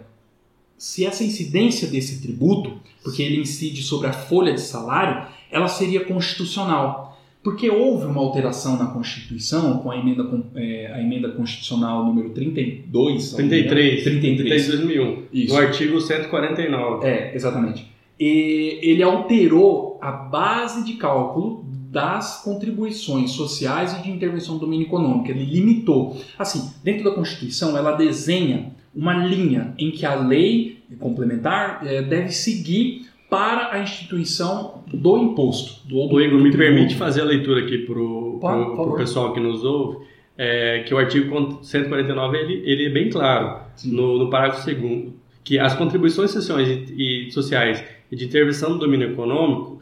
se 0.80 1.04
essa 1.04 1.22
incidência 1.22 1.86
desse 1.86 2.22
tributo, 2.22 2.80
porque 3.04 3.22
ele 3.22 3.38
incide 3.38 3.82
sobre 3.82 4.06
a 4.06 4.14
folha 4.14 4.54
de 4.54 4.62
salário, 4.62 5.26
ela 5.52 5.68
seria 5.68 6.06
constitucional. 6.06 7.20
Porque 7.42 7.68
houve 7.68 8.06
uma 8.06 8.22
alteração 8.22 8.78
na 8.78 8.86
Constituição 8.86 9.76
com 9.80 9.90
a 9.90 9.98
emenda, 9.98 10.26
é, 10.54 10.90
a 10.94 11.02
emenda 11.02 11.32
constitucional 11.32 12.02
número 12.06 12.30
32. 12.30 13.32
33. 13.34 14.04
33. 14.04 14.62
de 14.62 14.68
2001. 14.70 15.22
Isso. 15.30 15.54
No 15.54 15.60
artigo 15.60 16.00
149. 16.00 17.06
É, 17.06 17.34
exatamente. 17.34 17.86
E 18.18 18.78
ele 18.80 19.02
alterou 19.02 19.98
a 20.00 20.10
base 20.10 20.82
de 20.82 20.94
cálculo 20.94 21.62
das 21.90 22.42
contribuições 22.42 23.32
sociais 23.32 23.98
e 23.98 24.02
de 24.02 24.10
intervenção 24.10 24.54
do 24.54 24.60
domínio 24.60 24.86
econômico. 24.86 25.30
Ele 25.30 25.44
limitou. 25.44 26.16
Assim, 26.38 26.70
dentro 26.82 27.04
da 27.04 27.10
Constituição, 27.10 27.76
ela 27.76 27.92
desenha 27.92 28.79
uma 28.94 29.14
linha 29.14 29.74
em 29.78 29.90
que 29.90 30.04
a 30.04 30.14
lei 30.14 30.82
complementar 30.98 31.80
é, 31.86 32.02
deve 32.02 32.30
seguir 32.30 33.08
para 33.28 33.72
a 33.72 33.80
instituição 33.80 34.82
do 34.92 35.16
imposto. 35.18 35.86
Do, 35.86 36.08
do 36.08 36.20
Igor, 36.20 36.40
me 36.40 36.50
permite 36.50 36.96
fazer 36.96 37.20
a 37.20 37.24
leitura 37.24 37.64
aqui 37.64 37.78
para 37.78 38.00
o 38.00 38.94
pessoal 38.96 39.32
que 39.32 39.38
nos 39.38 39.64
ouve, 39.64 40.04
é, 40.36 40.80
que 40.80 40.92
o 40.92 40.98
artigo 40.98 41.60
149 41.62 42.36
ele, 42.36 42.62
ele 42.64 42.86
é 42.86 42.90
bem 42.90 43.08
claro, 43.08 43.60
no, 43.84 44.18
no, 44.18 44.30
parágrafo 44.30 44.66
2 44.66 45.12
que 45.44 45.58
as 45.58 45.74
contribuições 45.74 46.32
sociais 46.32 46.68
e, 46.68 47.28
e, 47.28 47.30
sociais 47.30 47.84
e 48.10 48.16
de 48.16 48.24
intervenção 48.24 48.70
no 48.70 48.78
domínio 48.78 49.12
econômico, 49.12 49.80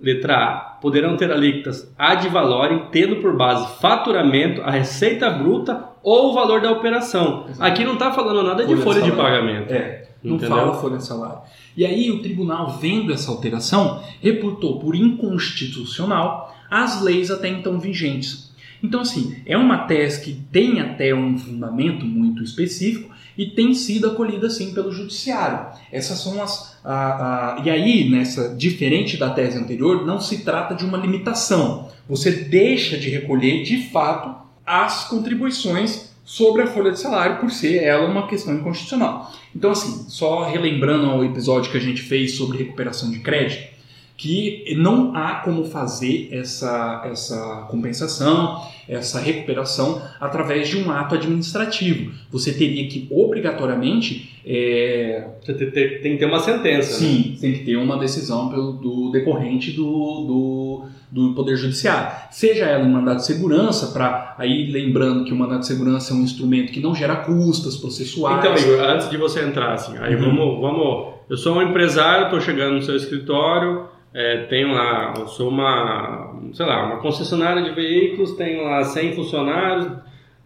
letra 0.00 0.36
A, 0.36 0.56
poderão 0.80 1.16
ter 1.16 1.30
alíquotas 1.32 1.92
ad 1.98 2.28
valorem, 2.28 2.86
tendo 2.92 3.16
por 3.16 3.36
base 3.36 3.80
faturamento, 3.80 4.60
a 4.60 4.70
receita 4.70 5.30
bruta 5.30 5.74
ou 6.06 6.30
o 6.30 6.34
valor 6.34 6.60
da 6.60 6.70
operação. 6.70 7.46
Aqui 7.58 7.84
não 7.84 7.94
está 7.94 8.12
falando 8.12 8.40
nada 8.44 8.64
de 8.64 8.76
folha, 8.76 8.84
folha 8.84 9.02
de, 9.02 9.10
de 9.10 9.16
pagamento. 9.16 9.72
É, 9.72 10.06
não 10.22 10.36
Entendeu? 10.36 10.56
fala 10.56 10.74
folha 10.74 10.98
de 10.98 11.04
salário. 11.04 11.40
E 11.76 11.84
aí 11.84 12.12
o 12.12 12.22
tribunal, 12.22 12.78
vendo 12.78 13.12
essa 13.12 13.28
alteração, 13.28 14.00
reputou 14.22 14.78
por 14.78 14.94
inconstitucional 14.94 16.54
as 16.70 17.02
leis 17.02 17.28
até 17.28 17.48
então 17.48 17.80
vigentes. 17.80 18.54
Então, 18.80 19.00
assim, 19.00 19.36
é 19.44 19.56
uma 19.58 19.78
tese 19.78 20.20
que 20.20 20.32
tem 20.52 20.80
até 20.80 21.12
um 21.12 21.36
fundamento 21.36 22.06
muito 22.06 22.40
específico 22.40 23.12
e 23.36 23.46
tem 23.46 23.74
sido 23.74 24.06
acolhida, 24.06 24.48
sim, 24.48 24.72
pelo 24.72 24.92
judiciário. 24.92 25.76
Essas 25.90 26.20
são 26.20 26.40
as. 26.40 26.78
A, 26.84 27.56
a, 27.56 27.62
e 27.64 27.68
aí, 27.68 28.08
nessa 28.08 28.54
diferente 28.54 29.16
da 29.16 29.30
tese 29.30 29.58
anterior, 29.58 30.06
não 30.06 30.20
se 30.20 30.44
trata 30.44 30.72
de 30.72 30.84
uma 30.84 30.98
limitação. 30.98 31.88
Você 32.08 32.30
deixa 32.30 32.96
de 32.96 33.10
recolher, 33.10 33.64
de 33.64 33.88
fato, 33.88 34.45
as 34.66 35.04
contribuições 35.08 36.10
sobre 36.24 36.62
a 36.62 36.66
folha 36.66 36.90
de 36.90 36.98
salário, 36.98 37.38
por 37.38 37.50
ser 37.52 37.84
ela 37.84 38.08
uma 38.08 38.26
questão 38.26 38.52
inconstitucional. 38.52 39.32
Então, 39.54 39.70
assim, 39.70 40.10
só 40.10 40.42
relembrando 40.44 41.08
o 41.08 41.24
episódio 41.24 41.70
que 41.70 41.76
a 41.76 41.80
gente 41.80 42.02
fez 42.02 42.36
sobre 42.36 42.58
recuperação 42.58 43.10
de 43.10 43.20
crédito, 43.20 43.75
que 44.16 44.74
não 44.78 45.14
há 45.14 45.36
como 45.36 45.64
fazer 45.64 46.28
essa, 46.32 47.02
essa 47.04 47.66
compensação, 47.70 48.62
essa 48.88 49.20
recuperação 49.20 50.00
através 50.18 50.68
de 50.68 50.78
um 50.78 50.90
ato 50.90 51.16
administrativo. 51.16 52.12
Você 52.30 52.52
teria 52.52 52.88
que 52.88 53.06
obrigatoriamente. 53.10 54.34
É... 54.46 55.28
Você 55.42 55.52
tem, 55.54 55.70
tem, 55.70 56.12
que 56.12 56.18
ter 56.18 56.24
uma 56.24 56.38
sentença. 56.38 56.92
Né? 56.92 56.98
Sim, 56.98 57.30
né? 57.30 57.36
tem 57.40 57.52
que 57.52 57.64
ter 57.64 57.76
uma 57.76 57.98
decisão 57.98 58.48
pelo, 58.48 58.72
do 58.72 59.10
decorrente 59.10 59.72
do, 59.72 59.82
do, 59.84 60.84
do 61.10 61.34
Poder 61.34 61.56
Judiciário. 61.56 62.16
Seja 62.30 62.64
ela 62.64 62.84
um 62.84 62.90
mandato 62.90 63.18
de 63.18 63.26
segurança, 63.26 63.88
para 63.88 64.34
aí 64.38 64.70
lembrando 64.70 65.24
que 65.24 65.32
o 65.32 65.36
mandato 65.36 65.60
de 65.60 65.66
segurança 65.66 66.14
é 66.14 66.16
um 66.16 66.22
instrumento 66.22 66.72
que 66.72 66.80
não 66.80 66.94
gera 66.94 67.16
custas 67.16 67.76
processuais. 67.76 68.38
Então, 68.38 68.56
Igor, 68.56 68.82
antes 68.82 69.10
de 69.10 69.18
você 69.18 69.42
entrar, 69.42 69.74
assim, 69.74 69.94
aí 69.98 70.14
uhum. 70.14 70.22
vamos, 70.22 70.60
vamos. 70.60 71.16
Eu 71.28 71.36
sou 71.36 71.56
um 71.56 71.62
empresário, 71.62 72.26
estou 72.26 72.40
chegando 72.40 72.76
no 72.76 72.82
seu 72.82 72.96
escritório 72.96 73.95
é, 74.16 74.46
tenho 74.46 74.72
lá, 74.72 75.12
eu 75.18 75.28
sou 75.28 75.50
uma, 75.50 76.34
sei 76.54 76.64
lá, 76.64 76.86
uma 76.86 77.00
concessionária 77.00 77.62
de 77.62 77.72
veículos, 77.72 78.32
tenho 78.32 78.64
lá 78.64 78.82
100 78.82 79.12
funcionários, 79.14 79.92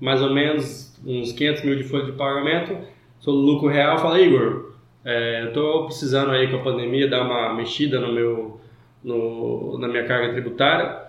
mais 0.00 0.20
ou 0.20 0.34
menos 0.34 1.00
uns 1.06 1.30
500 1.30 1.62
mil 1.62 1.76
de 1.76 1.84
folha 1.84 2.06
de 2.06 2.12
pagamento, 2.12 2.76
sou 3.20 3.32
do 3.32 3.40
lucro 3.40 3.68
real, 3.68 3.96
fala, 3.98 4.20
Igor, 4.20 4.72
é, 5.04 5.44
estou 5.46 5.84
precisando 5.84 6.32
aí 6.32 6.48
com 6.50 6.56
a 6.56 6.62
pandemia 6.64 7.08
dar 7.08 7.22
uma 7.22 7.54
mexida 7.54 8.00
no 8.00 8.12
meu, 8.12 8.60
no, 9.04 9.78
na 9.78 9.86
minha 9.86 10.04
carga 10.04 10.32
tributária. 10.32 11.02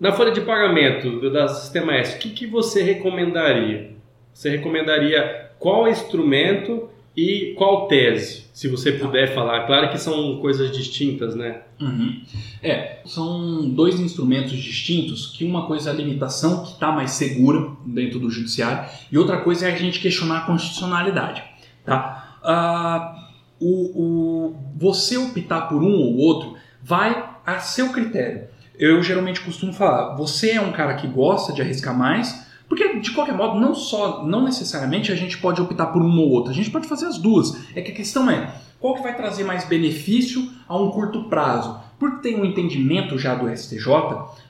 Na 0.00 0.10
folha 0.10 0.30
de 0.30 0.40
pagamento 0.40 1.30
da 1.30 1.48
Sistema 1.48 1.96
S, 1.96 2.16
o 2.16 2.18
que, 2.18 2.30
que 2.30 2.46
você 2.46 2.82
recomendaria? 2.82 3.90
Você 4.32 4.48
recomendaria 4.48 5.50
qual 5.58 5.86
instrumento 5.86 6.88
e 7.16 7.54
qual 7.56 7.88
tese, 7.88 8.44
se 8.52 8.68
você 8.68 8.92
puder 8.92 9.34
falar? 9.34 9.66
Claro 9.66 9.90
que 9.90 9.96
são 9.96 10.38
coisas 10.38 10.70
distintas, 10.70 11.34
né? 11.34 11.62
Uhum. 11.80 12.22
É, 12.62 12.98
são 13.06 13.70
dois 13.70 13.98
instrumentos 13.98 14.52
distintos, 14.52 15.26
que 15.28 15.42
uma 15.44 15.66
coisa 15.66 15.88
é 15.88 15.92
a 15.94 15.96
limitação, 15.96 16.62
que 16.62 16.72
está 16.72 16.92
mais 16.92 17.12
segura 17.12 17.70
dentro 17.86 18.18
do 18.18 18.30
judiciário, 18.30 18.90
e 19.10 19.16
outra 19.16 19.38
coisa 19.38 19.66
é 19.66 19.72
a 19.72 19.76
gente 19.76 19.98
questionar 19.98 20.38
a 20.38 20.46
constitucionalidade. 20.46 21.42
Tá? 21.84 22.38
Ah, 22.44 23.28
o, 23.58 24.02
o, 24.02 24.56
você 24.76 25.16
optar 25.16 25.62
por 25.62 25.82
um 25.82 25.92
ou 25.92 26.18
outro 26.18 26.54
vai 26.82 27.30
a 27.46 27.60
seu 27.60 27.90
critério. 27.92 28.48
Eu 28.78 29.02
geralmente 29.02 29.40
costumo 29.40 29.72
falar, 29.72 30.16
você 30.16 30.50
é 30.50 30.60
um 30.60 30.72
cara 30.72 30.94
que 30.94 31.06
gosta 31.06 31.52
de 31.52 31.62
arriscar 31.62 31.96
mais, 31.96 32.45
porque, 32.68 32.98
de 32.98 33.12
qualquer 33.12 33.34
modo, 33.34 33.60
não 33.60 33.74
só, 33.74 34.24
não 34.24 34.44
necessariamente 34.44 35.12
a 35.12 35.14
gente 35.14 35.38
pode 35.38 35.60
optar 35.60 35.86
por 35.86 36.02
uma 36.02 36.20
ou 36.20 36.30
outra, 36.30 36.52
a 36.52 36.54
gente 36.54 36.70
pode 36.70 36.88
fazer 36.88 37.06
as 37.06 37.18
duas. 37.18 37.56
É 37.74 37.80
que 37.80 37.92
a 37.92 37.94
questão 37.94 38.30
é, 38.30 38.54
qual 38.80 38.94
que 38.94 39.02
vai 39.02 39.16
trazer 39.16 39.44
mais 39.44 39.64
benefício 39.64 40.50
a 40.68 40.76
um 40.76 40.90
curto 40.90 41.24
prazo? 41.24 41.80
Por 41.98 42.20
ter 42.20 42.38
um 42.38 42.44
entendimento 42.44 43.18
já 43.18 43.34
do 43.34 43.48
STJ, 43.48 43.86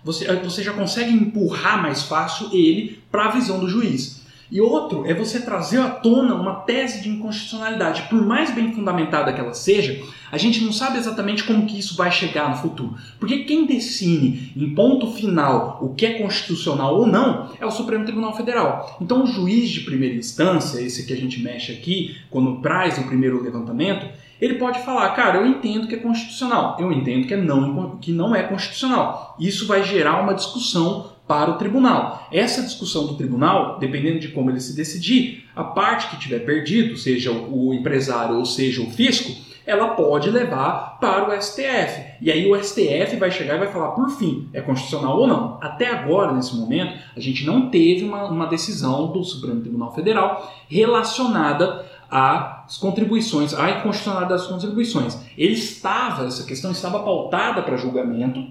você, 0.02 0.34
você 0.36 0.62
já 0.62 0.72
consegue 0.72 1.12
empurrar 1.12 1.80
mais 1.80 2.02
fácil 2.02 2.48
ele 2.52 3.00
para 3.10 3.26
a 3.26 3.30
visão 3.30 3.60
do 3.60 3.68
juiz. 3.68 4.25
E 4.50 4.60
outro 4.60 5.04
é 5.06 5.12
você 5.12 5.40
trazer 5.40 5.80
à 5.80 5.90
tona 5.90 6.34
uma 6.34 6.54
tese 6.60 7.02
de 7.02 7.08
inconstitucionalidade. 7.08 8.02
Por 8.08 8.24
mais 8.24 8.54
bem 8.54 8.72
fundamentada 8.72 9.32
que 9.32 9.40
ela 9.40 9.54
seja, 9.54 10.00
a 10.30 10.38
gente 10.38 10.62
não 10.62 10.72
sabe 10.72 10.98
exatamente 10.98 11.44
como 11.44 11.66
que 11.66 11.78
isso 11.78 11.96
vai 11.96 12.10
chegar 12.10 12.48
no 12.48 12.56
futuro. 12.56 12.94
Porque 13.18 13.44
quem 13.44 13.66
decide 13.66 14.52
em 14.56 14.74
ponto 14.74 15.12
final 15.12 15.78
o 15.82 15.94
que 15.94 16.06
é 16.06 16.18
constitucional 16.18 16.96
ou 16.96 17.06
não 17.06 17.50
é 17.60 17.66
o 17.66 17.70
Supremo 17.70 18.04
Tribunal 18.04 18.36
Federal. 18.36 18.96
Então 19.00 19.24
o 19.24 19.26
juiz 19.26 19.68
de 19.70 19.80
primeira 19.80 20.14
instância, 20.14 20.80
esse 20.80 21.06
que 21.06 21.12
a 21.12 21.16
gente 21.16 21.40
mexe 21.42 21.72
aqui, 21.72 22.16
quando 22.30 22.60
traz 22.60 22.98
o 22.98 23.04
primeiro 23.04 23.42
levantamento, 23.42 24.06
ele 24.40 24.54
pode 24.54 24.80
falar, 24.80 25.08
cara, 25.10 25.38
eu 25.38 25.46
entendo 25.46 25.88
que 25.88 25.94
é 25.94 25.98
constitucional, 25.98 26.76
eu 26.78 26.92
entendo 26.92 27.26
que, 27.26 27.34
é 27.34 27.36
não, 27.38 27.96
que 27.96 28.12
não 28.12 28.34
é 28.34 28.42
constitucional. 28.42 29.34
Isso 29.40 29.66
vai 29.66 29.82
gerar 29.82 30.20
uma 30.20 30.34
discussão 30.34 31.15
para 31.26 31.50
o 31.50 31.58
tribunal. 31.58 32.26
Essa 32.30 32.62
discussão 32.62 33.06
do 33.06 33.16
tribunal, 33.16 33.78
dependendo 33.78 34.20
de 34.20 34.28
como 34.28 34.50
ele 34.50 34.60
se 34.60 34.76
decidir, 34.76 35.44
a 35.54 35.64
parte 35.64 36.08
que 36.08 36.18
tiver 36.18 36.40
perdido, 36.40 36.96
seja 36.96 37.32
o 37.32 37.74
empresário 37.74 38.36
ou 38.36 38.44
seja 38.44 38.82
o 38.82 38.90
fisco, 38.90 39.46
ela 39.66 39.88
pode 39.88 40.30
levar 40.30 40.98
para 41.00 41.28
o 41.28 41.42
STF. 41.42 42.16
E 42.20 42.30
aí 42.30 42.48
o 42.48 42.56
STF 42.62 43.16
vai 43.16 43.32
chegar 43.32 43.56
e 43.56 43.58
vai 43.58 43.72
falar, 43.72 43.90
por 43.90 44.08
fim, 44.10 44.48
é 44.52 44.60
constitucional 44.60 45.18
ou 45.18 45.26
não. 45.26 45.58
Até 45.60 45.88
agora, 45.88 46.32
nesse 46.32 46.54
momento, 46.54 46.96
a 47.16 47.20
gente 47.20 47.44
não 47.44 47.68
teve 47.68 48.04
uma, 48.04 48.26
uma 48.26 48.46
decisão 48.46 49.08
do 49.08 49.24
Supremo 49.24 49.60
Tribunal 49.60 49.92
Federal 49.92 50.54
relacionada 50.68 51.84
às 52.08 52.78
contribuições, 52.78 53.52
à 53.52 53.70
inconstitucionalidade 53.70 54.40
das 54.40 54.46
contribuições. 54.46 55.18
Ele 55.36 55.54
estava, 55.54 56.26
essa 56.26 56.46
questão 56.46 56.70
estava 56.70 57.00
pautada 57.00 57.60
para 57.62 57.76
julgamento, 57.76 58.46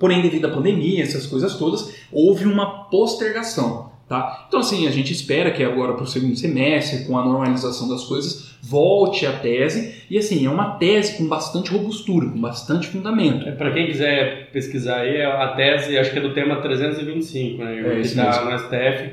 porém, 0.00 0.22
devido 0.22 0.46
à 0.46 0.50
pandemia, 0.50 1.02
essas 1.02 1.26
coisas 1.26 1.54
todas, 1.56 1.94
houve 2.10 2.46
uma 2.46 2.84
postergação. 2.84 3.90
Tá? 4.08 4.46
Então, 4.48 4.58
assim, 4.58 4.88
a 4.88 4.90
gente 4.90 5.12
espera 5.12 5.52
que 5.52 5.62
agora 5.62 5.92
para 5.92 6.02
o 6.02 6.06
segundo 6.06 6.34
semestre, 6.34 7.04
com 7.04 7.16
a 7.16 7.24
normalização 7.24 7.88
das 7.88 8.02
coisas, 8.02 8.56
volte 8.60 9.24
a 9.24 9.38
tese. 9.38 10.02
E, 10.10 10.18
assim, 10.18 10.44
é 10.44 10.50
uma 10.50 10.72
tese 10.78 11.16
com 11.16 11.28
bastante 11.28 11.70
robustura, 11.70 12.26
com 12.28 12.40
bastante 12.40 12.88
fundamento. 12.88 13.48
É, 13.48 13.52
para 13.52 13.70
quem 13.70 13.86
quiser 13.86 14.50
pesquisar 14.50 15.02
aí, 15.02 15.22
a 15.22 15.48
tese, 15.48 15.96
acho 15.96 16.10
que 16.10 16.18
é 16.18 16.22
do 16.22 16.34
tema 16.34 16.56
325, 16.56 17.62
né? 17.62 17.78
É, 17.78 17.94
que 17.94 18.00
está 18.00 18.44
no 18.44 18.58
STF, 18.58 19.12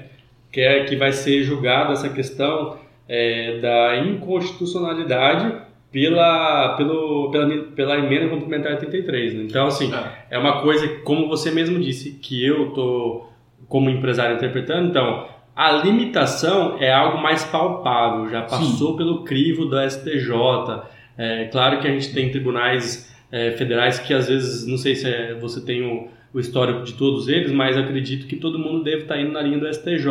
que, 0.51 0.61
é, 0.61 0.85
que 0.85 0.95
vai 0.95 1.11
ser 1.11 1.43
julgada 1.43 1.93
essa 1.93 2.09
questão 2.09 2.77
é, 3.07 3.59
da 3.59 3.97
inconstitucionalidade 3.99 5.66
pela, 5.91 6.75
pelo, 6.75 7.31
pela, 7.31 7.63
pela 7.75 7.97
emenda 7.97 8.29
complementar 8.29 8.73
83. 8.73 9.33
Né? 9.33 9.43
Então, 9.43 9.67
assim, 9.67 9.93
é. 9.93 10.35
é 10.35 10.37
uma 10.37 10.61
coisa, 10.61 10.87
como 10.99 11.27
você 11.27 11.51
mesmo 11.51 11.79
disse, 11.79 12.11
que 12.11 12.45
eu 12.45 12.71
tô 12.71 13.25
como 13.67 13.89
empresário 13.89 14.35
interpretando, 14.35 14.89
então 14.89 15.27
a 15.55 15.71
limitação 15.71 16.77
é 16.79 16.93
algo 16.93 17.17
mais 17.17 17.43
palpável, 17.43 18.29
já 18.29 18.43
passou 18.43 18.91
Sim. 18.91 18.97
pelo 18.97 19.23
crivo 19.23 19.65
da 19.65 19.89
STJ. 19.89 20.83
É 21.17 21.45
claro 21.45 21.79
que 21.79 21.87
a 21.87 21.91
gente 21.91 22.13
tem 22.13 22.29
tribunais 22.29 23.11
é, 23.31 23.51
federais 23.51 23.97
que 23.97 24.13
às 24.13 24.27
vezes, 24.27 24.67
não 24.67 24.77
sei 24.77 24.95
se 24.95 25.09
é, 25.09 25.33
você 25.33 25.59
tem 25.65 25.81
o, 25.81 26.07
o, 26.33 26.39
histórico 26.39 26.83
de 26.83 26.93
todos 26.93 27.27
eles, 27.27 27.51
mas 27.51 27.75
acredito 27.75 28.27
que 28.27 28.35
todo 28.35 28.59
mundo 28.59 28.83
deve 28.83 29.01
estar 29.01 29.19
indo 29.19 29.31
na 29.31 29.41
linha 29.41 29.57
do 29.57 29.67
STJ. 29.67 30.07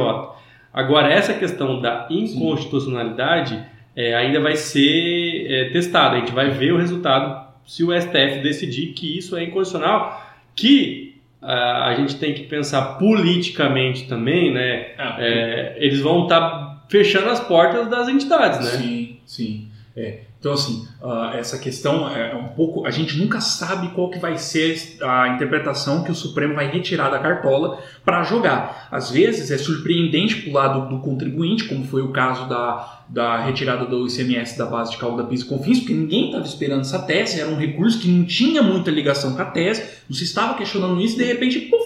Agora, 0.72 1.12
essa 1.12 1.32
questão 1.32 1.80
da 1.80 2.08
inconstitucionalidade 2.10 3.64
é, 3.96 4.14
ainda 4.14 4.38
vai 4.40 4.54
ser 4.56 5.50
é, 5.50 5.70
testada, 5.70 6.16
a 6.16 6.20
gente 6.20 6.32
vai 6.32 6.50
ver 6.50 6.72
o 6.72 6.76
resultado 6.76 7.46
se 7.66 7.82
o 7.82 7.98
STF 7.98 8.40
decidir 8.42 8.92
que 8.92 9.18
isso 9.18 9.36
é 9.36 9.42
inconstitucional, 9.42 10.24
que 10.54 11.06
a 11.42 11.94
gente 11.96 12.16
tem 12.16 12.34
que 12.34 12.42
pensar 12.42 12.98
politicamente 12.98 14.08
também, 14.08 14.52
né? 14.52 14.94
Ah, 14.98 15.16
é, 15.20 15.76
eles 15.78 16.00
vão 16.00 16.24
estar 16.24 16.40
tá 16.40 16.84
fechando 16.88 17.28
as 17.28 17.40
portas 17.40 17.88
das 17.88 18.08
entidades, 18.08 18.58
né? 18.60 18.82
Sim, 18.82 19.16
sim. 19.24 19.68
É. 19.96 20.20
Então, 20.46 20.54
assim, 20.54 20.86
uh, 21.02 21.36
essa 21.36 21.58
questão 21.58 22.08
é 22.08 22.32
um 22.32 22.50
pouco. 22.50 22.86
A 22.86 22.90
gente 22.92 23.18
nunca 23.18 23.40
sabe 23.40 23.88
qual 23.88 24.10
que 24.10 24.20
vai 24.20 24.38
ser 24.38 24.96
a 25.02 25.30
interpretação 25.30 26.04
que 26.04 26.10
o 26.12 26.14
Supremo 26.14 26.54
vai 26.54 26.70
retirar 26.70 27.10
da 27.10 27.18
cartola 27.18 27.82
para 28.04 28.22
jogar. 28.22 28.86
Às 28.88 29.10
vezes 29.10 29.50
é 29.50 29.58
surpreendente 29.58 30.36
para 30.36 30.50
o 30.50 30.52
lado 30.52 30.88
do 30.88 31.00
contribuinte, 31.00 31.64
como 31.64 31.84
foi 31.84 32.00
o 32.00 32.12
caso 32.12 32.48
da, 32.48 33.02
da 33.08 33.38
retirada 33.44 33.86
do 33.86 34.06
ICMS 34.06 34.56
da 34.56 34.66
base 34.66 34.92
de 34.92 34.98
cálculo 34.98 35.24
da 35.24 35.28
PIS 35.28 35.40
e 35.40 35.46
COFINS, 35.46 35.80
porque 35.80 35.94
ninguém 35.94 36.26
estava 36.26 36.44
esperando 36.44 36.82
essa 36.82 37.00
tese, 37.00 37.40
era 37.40 37.50
um 37.50 37.56
recurso 37.56 37.98
que 37.98 38.06
não 38.06 38.24
tinha 38.24 38.62
muita 38.62 38.88
ligação 38.88 39.34
com 39.34 39.42
a 39.42 39.46
tese, 39.46 39.82
não 40.08 40.16
se 40.16 40.22
estava 40.22 40.54
questionando 40.54 41.00
isso, 41.00 41.16
e 41.16 41.24
de 41.24 41.24
repente, 41.24 41.58
puf, 41.62 41.84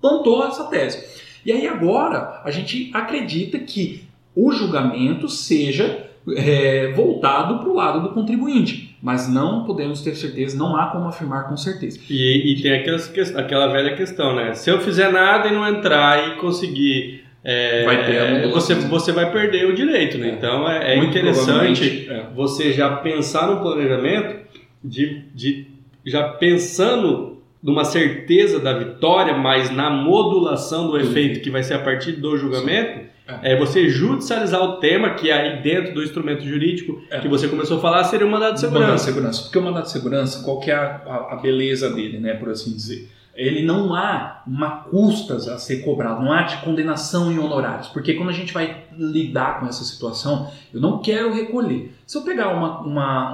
plantou 0.00 0.44
essa 0.44 0.64
tese. 0.64 1.04
E 1.44 1.52
aí 1.52 1.68
agora 1.68 2.42
a 2.44 2.50
gente 2.50 2.90
acredita 2.92 3.60
que 3.60 4.02
o 4.34 4.50
julgamento 4.50 5.28
seja 5.28 6.04
é, 6.34 6.92
voltado 6.92 7.58
para 7.58 7.68
o 7.68 7.74
lado 7.74 8.00
do 8.00 8.08
contribuinte. 8.10 8.96
Mas 9.02 9.28
não 9.28 9.64
podemos 9.64 10.00
ter 10.00 10.16
certeza, 10.16 10.58
não 10.58 10.76
há 10.76 10.86
como 10.86 11.06
afirmar 11.06 11.48
com 11.48 11.56
certeza. 11.56 12.00
E, 12.10 12.52
e 12.52 12.62
tem 12.62 12.72
aquelas, 12.72 13.12
aquela 13.36 13.68
velha 13.68 13.94
questão, 13.94 14.34
né? 14.34 14.54
Se 14.54 14.70
eu 14.70 14.80
fizer 14.80 15.12
nada 15.12 15.48
e 15.48 15.52
não 15.52 15.66
entrar 15.68 16.28
e 16.28 16.36
conseguir. 16.36 17.24
É, 17.44 17.84
vai 17.84 18.04
ter 18.04 18.48
você, 18.48 18.74
você 18.74 19.12
vai 19.12 19.30
perder 19.30 19.66
o 19.66 19.74
direito, 19.74 20.18
né? 20.18 20.30
É. 20.30 20.32
Então 20.32 20.68
é, 20.68 20.94
é 20.94 20.98
interessante 20.98 22.08
é. 22.10 22.26
você 22.34 22.72
já 22.72 22.96
pensar 22.96 23.46
no 23.46 23.60
planejamento 23.60 24.44
de, 24.82 25.22
de 25.32 25.66
já 26.04 26.24
pensando 26.24 27.40
numa 27.62 27.84
certeza 27.84 28.58
da 28.58 28.76
vitória, 28.76 29.36
mas 29.36 29.70
na 29.70 29.90
modulação 29.90 30.88
do 30.88 30.98
efeito 30.98 31.40
que 31.40 31.50
vai 31.50 31.62
ser 31.62 31.74
a 31.74 31.78
partir 31.78 32.12
do 32.12 32.36
julgamento. 32.36 33.00
Sim 33.00 33.15
é 33.42 33.56
você 33.56 33.88
judicializar 33.88 34.62
o 34.62 34.76
tema 34.76 35.10
que 35.14 35.30
aí 35.32 35.60
dentro 35.62 35.94
do 35.94 36.02
instrumento 36.02 36.44
jurídico 36.44 37.00
é. 37.10 37.18
que 37.18 37.28
você 37.28 37.48
começou 37.48 37.78
a 37.78 37.80
falar 37.80 38.04
seria 38.04 38.26
o 38.26 38.30
mandado 38.30 38.54
de 38.54 38.60
segurança. 38.60 38.86
Mandado 38.86 38.98
de 38.98 39.04
segurança. 39.04 39.42
Porque 39.42 39.58
o 39.58 39.62
mandado 39.62 39.84
de 39.84 39.90
segurança, 39.90 40.44
qual 40.44 40.60
que 40.60 40.70
é 40.70 40.74
a, 40.74 41.02
a, 41.06 41.32
a, 41.32 41.36
beleza 41.36 41.90
dele, 41.90 42.20
né, 42.20 42.34
por 42.34 42.50
assim 42.50 42.72
dizer? 42.72 43.10
Ele 43.34 43.66
não 43.66 43.94
há 43.94 44.42
uma 44.46 44.84
custas 44.84 45.46
a 45.46 45.58
ser 45.58 45.84
cobrado, 45.84 46.22
não 46.22 46.32
há 46.32 46.42
de 46.42 46.56
condenação 46.58 47.30
em 47.30 47.38
honorários. 47.38 47.88
Porque 47.88 48.14
quando 48.14 48.30
a 48.30 48.32
gente 48.32 48.52
vai 48.52 48.84
lidar 48.96 49.60
com 49.60 49.66
essa 49.66 49.84
situação, 49.84 50.50
eu 50.72 50.80
não 50.80 51.00
quero 51.00 51.34
recolher. 51.34 51.94
Se 52.06 52.16
eu 52.16 52.22
pegar 52.22 52.56
uma, 52.56 52.80
uma, 52.80 53.32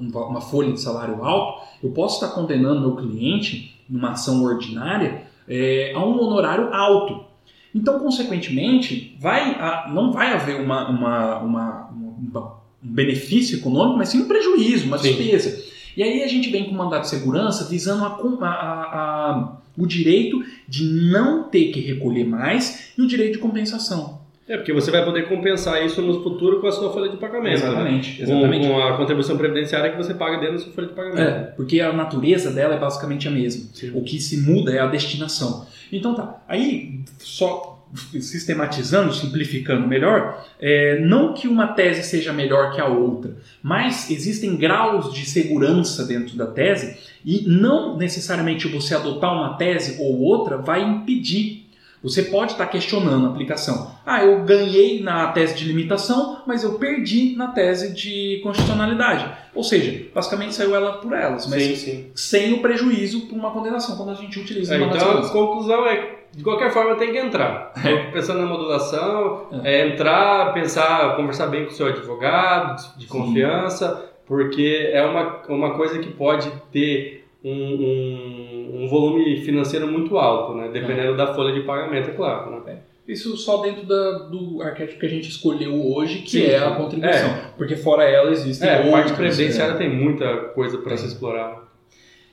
uma, 0.00 0.26
uma 0.26 0.40
folha 0.40 0.72
de 0.72 0.80
salário 0.80 1.22
alto, 1.22 1.62
eu 1.80 1.90
posso 1.90 2.24
estar 2.24 2.34
condenando 2.34 2.80
meu 2.80 2.96
cliente 2.96 3.80
numa 3.88 4.12
ação 4.12 4.42
ordinária 4.42 5.22
é, 5.48 5.92
a 5.94 6.00
um 6.00 6.18
honorário 6.18 6.72
alto. 6.72 7.33
Então, 7.74 7.98
consequentemente, 7.98 9.16
vai, 9.18 9.58
não 9.92 10.12
vai 10.12 10.32
haver 10.32 10.60
uma, 10.60 10.88
uma, 10.88 11.38
uma, 11.40 11.88
uma, 11.90 12.40
um 12.82 12.92
benefício 12.92 13.58
econômico, 13.58 13.98
mas 13.98 14.10
sim 14.10 14.22
um 14.22 14.28
prejuízo, 14.28 14.86
uma 14.86 14.98
despesa. 14.98 15.64
E 15.96 16.02
aí 16.02 16.22
a 16.22 16.28
gente 16.28 16.50
vem 16.50 16.64
com 16.64 16.70
o 16.70 16.78
mandato 16.78 17.02
de 17.02 17.08
segurança 17.08 17.68
visando 17.68 18.04
a, 18.04 18.46
a, 18.46 19.56
o 19.76 19.86
direito 19.86 20.44
de 20.68 20.84
não 20.84 21.44
ter 21.44 21.72
que 21.72 21.80
recolher 21.80 22.24
mais 22.24 22.92
e 22.96 23.02
o 23.02 23.06
direito 23.06 23.34
de 23.34 23.38
compensação. 23.38 24.23
É, 24.46 24.56
porque 24.58 24.72
você 24.72 24.90
vai 24.90 25.02
poder 25.04 25.26
compensar 25.26 25.84
isso 25.84 26.02
no 26.02 26.22
futuro 26.22 26.60
com 26.60 26.66
a 26.66 26.72
sua 26.72 26.92
folha 26.92 27.08
de 27.10 27.16
pagamento. 27.16 27.54
Exatamente. 27.54 28.18
Né? 28.20 28.24
exatamente. 28.24 28.66
Com, 28.68 28.74
com, 28.74 28.82
a 28.82 28.96
contribuição 28.96 29.38
previdenciária 29.38 29.90
que 29.90 29.96
você 29.96 30.12
paga 30.12 30.38
dentro 30.38 30.54
da 30.54 30.58
sua 30.58 30.72
folha 30.72 30.88
de 30.88 30.92
pagamento. 30.92 31.20
É, 31.20 31.42
porque 31.56 31.80
a 31.80 31.92
natureza 31.92 32.50
dela 32.50 32.74
é 32.74 32.78
basicamente 32.78 33.26
a 33.26 33.30
mesma. 33.30 33.70
Sim. 33.72 33.92
O 33.94 34.02
que 34.02 34.20
se 34.20 34.36
muda 34.38 34.70
é 34.72 34.80
a 34.80 34.86
destinação. 34.86 35.66
Então 35.90 36.14
tá. 36.14 36.42
Aí, 36.46 37.00
só 37.18 37.74
sistematizando, 37.94 39.14
simplificando 39.14 39.86
melhor, 39.86 40.44
é, 40.60 40.98
não 41.00 41.32
que 41.32 41.46
uma 41.46 41.68
tese 41.68 42.02
seja 42.02 42.32
melhor 42.32 42.74
que 42.74 42.80
a 42.80 42.86
outra, 42.86 43.36
mas 43.62 44.10
existem 44.10 44.56
graus 44.56 45.12
de 45.12 45.24
segurança 45.24 46.04
dentro 46.04 46.36
da 46.36 46.46
tese 46.46 46.96
e 47.24 47.44
não 47.46 47.96
necessariamente 47.96 48.66
você 48.66 48.94
adotar 48.94 49.32
uma 49.32 49.56
tese 49.56 50.02
ou 50.02 50.20
outra 50.20 50.58
vai 50.58 50.82
impedir 50.82 51.63
você 52.04 52.22
pode 52.22 52.52
estar 52.52 52.66
questionando 52.66 53.26
a 53.26 53.30
aplicação. 53.30 53.90
Ah, 54.04 54.22
eu 54.22 54.44
ganhei 54.44 55.02
na 55.02 55.28
tese 55.28 55.54
de 55.54 55.64
limitação, 55.64 56.42
mas 56.46 56.62
eu 56.62 56.74
perdi 56.74 57.34
na 57.34 57.48
tese 57.48 57.94
de 57.94 58.40
constitucionalidade. 58.42 59.26
Ou 59.54 59.64
seja, 59.64 60.06
basicamente 60.14 60.54
saiu 60.54 60.76
ela 60.76 60.98
por 60.98 61.14
elas, 61.14 61.46
mas 61.46 61.62
sim, 61.62 61.76
sim. 61.76 62.10
sem 62.14 62.52
o 62.52 62.60
prejuízo 62.60 63.22
por 63.22 63.34
uma 63.34 63.50
condenação 63.50 63.96
quando 63.96 64.10
a 64.10 64.14
gente 64.14 64.38
utiliza 64.38 64.74
é, 64.74 64.78
uma 64.78 64.94
Então, 64.94 65.18
a 65.18 65.28
conclusão 65.30 65.86
é 65.86 66.24
de 66.30 66.44
qualquer 66.44 66.70
forma 66.72 66.96
tem 66.96 67.10
que 67.10 67.18
entrar. 67.18 67.72
É. 67.82 68.10
Pensando 68.10 68.40
na 68.40 68.46
modulação, 68.46 69.46
é. 69.64 69.80
é. 69.80 69.88
entrar, 69.88 70.52
pensar, 70.52 71.16
conversar 71.16 71.46
bem 71.46 71.64
com 71.64 71.70
o 71.70 71.74
seu 71.74 71.86
advogado, 71.86 72.98
de 72.98 73.06
confiança, 73.06 73.96
Sim. 73.96 74.02
porque 74.26 74.90
é 74.92 75.02
uma, 75.02 75.42
uma 75.48 75.74
coisa 75.74 75.98
que 76.00 76.10
pode 76.10 76.50
ter 76.70 77.24
um, 77.42 77.50
um, 77.50 78.43
um, 78.72 78.88
volume 78.88 79.40
financeiro 79.42 79.86
muito 79.86 80.16
alto, 80.16 80.54
né? 80.54 80.70
dependendo 80.72 81.12
é. 81.12 81.16
da 81.16 81.34
folha 81.34 81.52
de 81.54 81.60
pagamento, 81.60 82.10
é 82.10 82.12
claro. 82.12 82.50
Né? 82.50 82.62
É. 82.66 83.12
Isso 83.12 83.36
só 83.36 83.58
dentro 83.58 83.84
da, 83.84 84.18
do 84.28 84.62
arquétipo 84.62 85.00
que 85.00 85.06
a 85.06 85.10
gente 85.10 85.28
escolheu 85.28 85.74
hoje, 85.74 86.20
que 86.20 86.40
Sim. 86.40 86.44
é 86.44 86.58
a 86.58 86.70
contribuição. 86.72 87.28
É. 87.28 87.50
Porque 87.56 87.76
fora 87.76 88.04
ela 88.04 88.30
existem 88.30 88.68
é. 88.68 88.88
A 88.88 88.90
parte 88.90 89.12
previdenciária 89.12 89.76
tem 89.76 89.94
muita 89.94 90.36
coisa 90.54 90.78
para 90.78 90.96
se 90.96 91.06
explorar. 91.06 91.64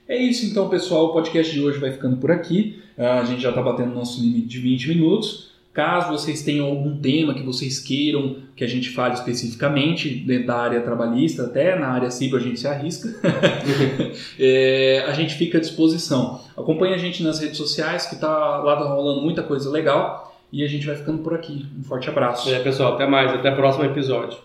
É 0.08 0.16
isso 0.18 0.46
então, 0.46 0.70
pessoal. 0.70 1.08
O 1.08 1.14
podcast 1.14 1.54
de 1.54 1.62
hoje 1.62 1.78
vai 1.78 1.92
ficando 1.92 2.18
por 2.18 2.32
aqui. 2.32 2.82
Ah, 2.98 3.20
a 3.20 3.26
gente 3.26 3.42
já 3.42 3.50
está 3.50 3.62
batendo 3.62 3.94
nosso 3.94 4.22
limite 4.22 4.48
de 4.48 4.60
20 4.60 4.90
minutos. 4.90 5.51
Caso 5.74 6.12
vocês 6.12 6.44
tenham 6.44 6.66
algum 6.66 6.98
tema 6.98 7.34
que 7.34 7.44
vocês 7.44 7.80
queiram 7.80 8.38
que 8.56 8.64
a 8.64 8.68
gente 8.68 8.90
fale 8.90 9.14
especificamente, 9.14 10.10
dentro 10.10 10.48
da 10.48 10.58
área 10.58 10.82
trabalhista, 10.82 11.44
até 11.44 11.80
na 11.80 11.88
área 11.88 12.12
civil 12.12 12.38
a 12.38 12.42
gente 12.42 12.60
se 12.60 12.68
arrisca, 12.68 13.10
é, 14.38 15.06
a 15.08 15.14
gente 15.14 15.36
fica 15.36 15.58
à 15.58 15.62
disposição. 15.62 16.42
Acompanhe 16.58 16.94
a 16.94 16.98
gente 16.98 17.24
nas 17.24 17.40
redes 17.40 17.56
sociais, 17.56 18.06
que 18.06 18.18
tá, 18.18 18.58
lá 18.58 18.76
tá 18.76 18.84
rolando 18.84 19.22
muita 19.22 19.44
coisa 19.44 19.70
legal. 19.70 20.30
E 20.52 20.66
a 20.66 20.68
gente 20.68 20.86
vai 20.86 20.98
ficando 20.98 21.20
por 21.20 21.34
aqui. 21.34 21.66
Um 21.80 21.82
forte 21.82 22.10
abraço. 22.10 22.54
É, 22.54 22.60
pessoal, 22.60 22.96
até 22.96 23.08
mais. 23.08 23.32
Até 23.32 23.54
o 23.54 23.56
próximo 23.56 23.86
episódio. 23.86 24.38